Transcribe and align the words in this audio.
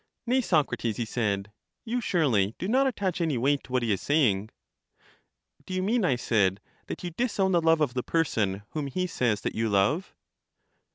Nay, 0.25 0.41
Socrates, 0.41 0.97
he 0.97 1.05
said; 1.05 1.51
you 1.85 2.01
surely 2.01 2.55
do 2.57 2.67
not 2.67 2.87
attach 2.87 3.21
any 3.21 3.37
weight 3.37 3.63
to 3.65 3.71
what 3.71 3.83
he 3.83 3.93
is 3.93 4.01
saying. 4.01 4.49
Do 5.67 5.75
you 5.75 5.83
mean, 5.83 6.03
I 6.03 6.15
said, 6.15 6.59
that 6.87 7.03
you 7.03 7.11
disown 7.11 7.51
the 7.51 7.61
love 7.61 7.81
of 7.81 7.93
the 7.93 8.01
person 8.01 8.63
whom 8.71 8.87
he 8.87 9.05
says 9.05 9.41
that 9.41 9.53
you 9.53 9.69
love? 9.69 10.15